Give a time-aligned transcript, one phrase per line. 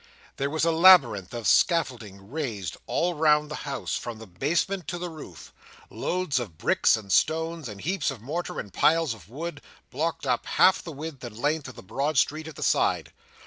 [0.37, 4.97] There was a labyrinth of scaffolding raised all round the house, from the basement to
[4.97, 5.53] the roof.
[5.91, 9.61] Loads of bricks and stones, and heaps of mortar, and piles of wood,
[9.91, 13.11] blocked up half the width and length of the broad street at the side.